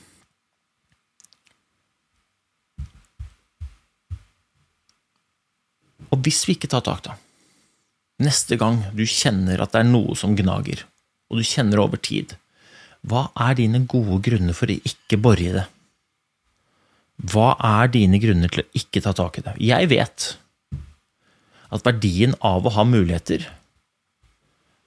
Og 6.12 6.20
hvis 6.26 6.44
vi 6.48 6.58
ikke 6.58 6.70
tar 6.72 6.84
tak, 6.84 7.06
da, 7.06 7.16
neste 8.22 8.58
gang 8.60 8.82
du 8.96 9.06
kjenner 9.08 9.62
at 9.64 9.72
det 9.74 9.84
er 9.84 9.92
noe 9.92 10.16
som 10.20 10.36
gnager, 10.36 10.84
og 11.32 11.40
du 11.40 11.48
kjenner 11.48 11.80
over 11.80 12.02
tid, 12.04 12.36
hva 13.08 13.30
er 13.48 13.56
dine 13.58 13.86
gode 13.90 14.20
grunner 14.26 14.54
for 14.58 14.70
å 14.70 14.76
ikke 14.76 15.18
bore 15.22 15.48
i 15.48 15.54
det? 15.56 15.64
Hva 17.32 17.54
er 17.80 17.90
dine 17.94 18.20
grunner 18.22 18.52
til 18.52 18.64
å 18.64 18.70
ikke 18.78 19.02
ta 19.06 19.14
tak 19.18 19.40
i 19.40 19.46
det? 19.46 19.56
Jeg 19.62 19.90
vet 19.92 20.28
at 21.72 21.86
verdien 21.88 22.36
av 22.44 22.68
å 22.68 22.74
ha 22.76 22.86
muligheter, 22.88 23.48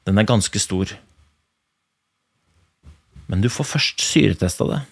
den 0.04 0.20
er 0.20 0.28
ganske 0.28 0.60
stor. 0.60 0.90
Men 3.30 3.40
du 3.40 3.48
får 3.48 3.70
først 3.72 4.04
syretesta 4.04 4.68
det 4.68 4.82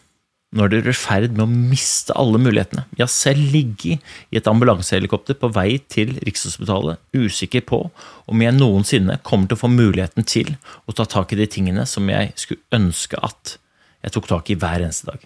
når 0.53 0.69
du 0.69 0.75
er 0.77 0.91
i 0.91 0.97
ferd 0.97 1.33
med 1.33 1.47
å 1.47 1.61
miste 1.73 2.13
alle 2.19 2.37
mulighetene. 2.43 2.85
Jeg 2.99 3.09
selv 3.13 3.53
ligget 3.55 4.03
i 4.29 4.37
et 4.37 4.49
ambulansehelikopter 4.51 5.39
på 5.41 5.49
vei 5.55 5.79
til 5.93 6.13
Rikshospitalet, 6.27 7.01
usikker 7.17 7.65
på 7.69 7.81
om 8.29 8.45
jeg 8.45 8.59
noensinne 8.59 9.17
kommer 9.25 9.49
til 9.49 9.57
å 9.57 9.63
få 9.63 9.73
muligheten 9.73 10.29
til 10.29 10.53
å 10.85 10.97
ta 10.97 11.09
tak 11.09 11.33
i 11.33 11.41
de 11.41 11.49
tingene 11.49 11.87
som 11.89 12.09
jeg 12.13 12.35
skulle 12.37 12.77
ønske 12.77 13.21
at 13.25 13.57
jeg 14.05 14.17
tok 14.19 14.29
tak 14.29 14.53
i 14.53 14.59
hver 14.61 14.85
eneste 14.85 15.09
dag. 15.09 15.25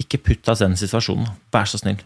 Ikke 0.00 0.18
putt 0.18 0.42
deg 0.42 0.58
i 0.58 0.64
den 0.64 0.78
situasjonen, 0.80 1.30
vær 1.54 1.70
så 1.70 1.78
snill. 1.78 2.02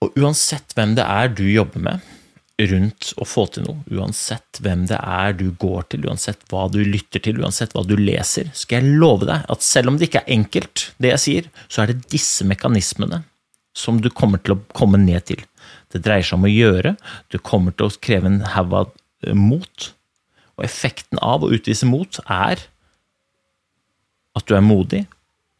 Og 0.00 0.16
uansett 0.16 0.72
hvem 0.76 0.94
det 0.96 1.04
er 1.04 1.28
du 1.36 1.44
jobber 1.44 1.82
med, 1.84 2.06
rundt 2.68 3.12
å 3.20 3.24
få 3.28 3.46
til 3.52 3.64
noe, 3.64 3.80
uansett 3.88 4.60
hvem 4.60 4.84
det 4.90 4.98
er 5.00 5.34
du 5.38 5.46
går 5.60 5.86
til, 5.92 6.04
uansett 6.08 6.42
hva 6.50 6.66
du 6.72 6.80
lytter 6.84 7.22
til, 7.24 7.40
uansett 7.40 7.72
hva 7.76 7.84
du 7.88 7.94
leser, 7.96 8.50
skal 8.56 8.80
jeg 8.80 8.98
love 9.00 9.28
deg 9.28 9.46
at 9.52 9.64
selv 9.64 9.92
om 9.92 10.00
det 10.00 10.10
ikke 10.10 10.22
er 10.24 10.34
enkelt, 10.36 10.90
det 11.00 11.14
jeg 11.14 11.24
sier, 11.24 11.48
så 11.68 11.82
er 11.82 11.92
det 11.92 12.10
disse 12.12 12.44
mekanismene 12.48 13.22
som 13.76 14.00
du 14.02 14.10
kommer 14.12 14.42
til 14.42 14.56
å 14.56 14.60
komme 14.76 15.00
ned 15.00 15.24
til. 15.30 15.44
Det 15.92 16.02
dreier 16.04 16.26
seg 16.26 16.40
om 16.40 16.48
å 16.48 16.52
gjøre, 16.52 16.96
du 17.30 17.38
kommer 17.38 17.74
til 17.76 17.88
å 17.88 18.02
kreve 18.02 18.28
en 18.28 18.42
haug 18.56 18.76
av 18.76 18.92
eh, 19.24 19.36
mot, 19.36 19.92
og 20.58 20.66
effekten 20.66 21.20
av 21.24 21.44
å 21.44 21.52
utvise 21.54 21.88
mot 21.88 22.20
er 22.26 22.66
at 24.36 24.46
du 24.46 24.56
er 24.56 24.64
modig, 24.64 25.04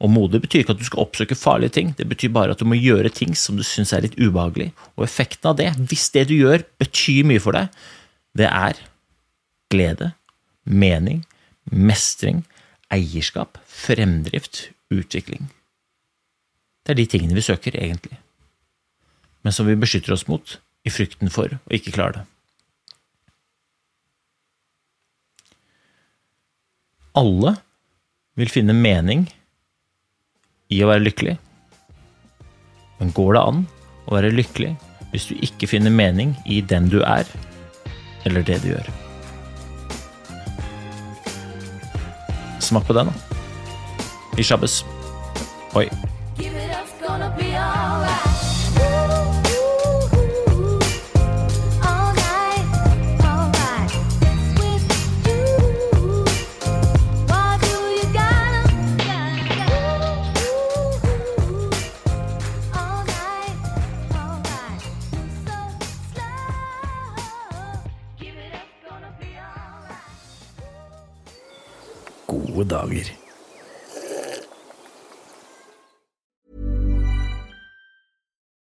og 0.00 0.08
modig 0.08 0.40
betyr 0.40 0.62
ikke 0.62 0.74
at 0.74 0.80
du 0.80 0.86
skal 0.88 1.02
oppsøke 1.02 1.36
farlige 1.36 1.74
ting, 1.76 1.90
det 1.96 2.06
betyr 2.08 2.32
bare 2.32 2.54
at 2.54 2.60
du 2.62 2.68
må 2.68 2.78
gjøre 2.78 3.12
ting 3.12 3.34
som 3.36 3.58
du 3.58 3.64
syns 3.66 3.92
er 3.92 4.06
litt 4.06 4.16
ubehagelig. 4.16 4.70
Og 4.96 5.04
effekten 5.04 5.50
av 5.50 5.58
det, 5.58 5.68
hvis 5.90 6.08
det 6.14 6.26
du 6.30 6.38
gjør 6.38 6.64
betyr 6.80 7.28
mye 7.28 7.42
for 7.42 7.56
deg, 7.56 7.68
det 8.38 8.48
er 8.48 8.80
glede, 9.70 10.12
mening, 10.64 11.26
mestring, 11.68 12.46
eierskap, 12.90 13.60
fremdrift, 13.68 14.70
utvikling. 14.90 15.50
Det 16.86 16.94
er 16.94 17.02
de 17.02 17.08
tingene 17.12 17.36
vi 17.36 17.44
søker, 17.44 17.76
egentlig, 17.76 18.16
men 19.44 19.52
som 19.52 19.68
vi 19.68 19.76
beskytter 19.78 20.16
oss 20.16 20.26
mot 20.30 20.56
i 20.88 20.92
frykten 20.92 21.28
for 21.32 21.52
å 21.60 21.76
ikke 21.76 21.92
klare 21.92 22.22
det. 22.22 22.26
Alle 27.20 27.58
vil 28.38 28.48
finne 28.48 28.72
mening 28.72 29.26
i 30.70 30.80
å 30.82 30.90
være 30.90 31.04
lykkelig. 31.04 31.36
Men 33.00 33.12
går 33.16 33.34
det 33.36 33.44
an 33.52 33.64
å 34.06 34.16
være 34.16 34.32
lykkelig 34.34 34.74
hvis 35.10 35.26
du 35.30 35.34
ikke 35.42 35.68
finner 35.70 35.90
mening 35.90 36.36
i 36.46 36.60
den 36.62 36.86
du 36.92 37.00
er, 37.02 37.26
eller 38.28 38.46
det 38.46 38.60
du 38.62 38.70
gjør? 38.70 38.90
Smak 42.62 42.86
på 42.86 42.94
den, 42.94 43.10
da. 43.10 43.38
I 44.38 44.46
sjabbes. 44.46 44.82
Oi. 45.74 45.88